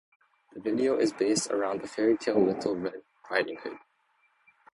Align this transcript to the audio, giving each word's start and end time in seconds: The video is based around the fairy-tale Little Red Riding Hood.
The 0.55 0.59
video 0.59 0.97
is 0.97 1.13
based 1.13 1.51
around 1.51 1.81
the 1.81 1.87
fairy-tale 1.87 2.43
Little 2.43 2.75
Red 2.75 3.03
Riding 3.29 3.57
Hood. 3.57 3.77